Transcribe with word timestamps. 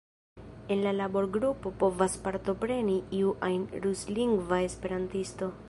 En 0.75 0.79
la 0.85 0.93
laborgrupo 0.99 1.73
povas 1.83 2.17
partopreni 2.27 2.97
iu 3.19 3.37
ajn 3.49 3.69
ruslingva 3.87 4.63
esperantisto. 4.71 5.55